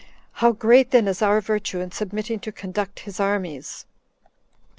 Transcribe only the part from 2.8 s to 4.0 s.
his armies!"